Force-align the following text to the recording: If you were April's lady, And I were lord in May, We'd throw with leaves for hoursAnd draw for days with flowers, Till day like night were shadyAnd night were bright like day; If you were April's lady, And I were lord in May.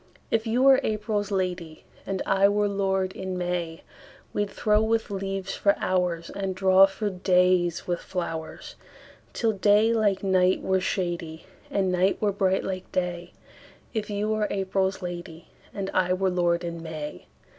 If 0.31 0.47
you 0.47 0.63
were 0.63 0.79
April's 0.83 1.29
lady, 1.29 1.83
And 2.07 2.23
I 2.25 2.49
were 2.49 2.67
lord 2.67 3.13
in 3.13 3.37
May, 3.37 3.83
We'd 4.33 4.49
throw 4.49 4.81
with 4.81 5.11
leaves 5.11 5.53
for 5.53 5.73
hoursAnd 5.73 6.55
draw 6.55 6.87
for 6.87 7.11
days 7.11 7.85
with 7.85 7.99
flowers, 7.99 8.73
Till 9.33 9.51
day 9.51 9.93
like 9.93 10.23
night 10.23 10.63
were 10.63 10.79
shadyAnd 10.79 11.45
night 11.83 12.19
were 12.19 12.31
bright 12.31 12.63
like 12.63 12.91
day; 12.91 13.33
If 13.93 14.09
you 14.09 14.29
were 14.29 14.47
April's 14.49 15.03
lady, 15.03 15.49
And 15.71 15.91
I 15.93 16.13
were 16.13 16.31
lord 16.31 16.63
in 16.63 16.81
May. 16.81 17.27